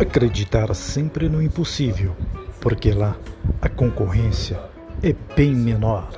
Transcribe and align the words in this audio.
Acreditar 0.00 0.74
sempre 0.74 1.28
no 1.28 1.42
impossível, 1.42 2.16
porque 2.58 2.90
lá 2.90 3.18
a 3.60 3.68
concorrência 3.68 4.58
é 5.02 5.14
bem 5.36 5.54
menor. 5.54 6.08